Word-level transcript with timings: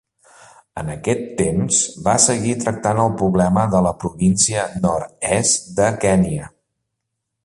En 0.81 0.87
aquest 0.93 1.27
temps 1.41 1.81
va 2.07 2.15
seguir 2.23 2.55
tractant 2.63 3.01
el 3.05 3.13
problema 3.21 3.67
de 3.75 3.83
la 3.89 3.93
província 4.05 4.67
nord-est 4.87 5.71
de 5.81 5.91
Kenya. 6.07 6.53